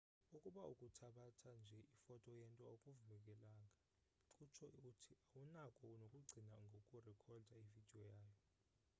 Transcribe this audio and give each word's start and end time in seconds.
ukuba 0.35 0.61
ukuthabatha 0.71 1.49
nje 1.61 1.79
ifoto 1.95 2.29
yento 2.39 2.63
akuvumelekanga 2.73 3.65
kutsho 4.35 4.67
uthi 4.89 5.13
awunako 5.35 5.85
nokucinga 6.01 6.57
ngokurekhoda 6.67 7.53
ividiyo 7.63 8.01
yayo 8.09 8.37